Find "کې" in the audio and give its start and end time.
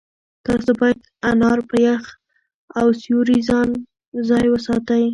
4.39-4.49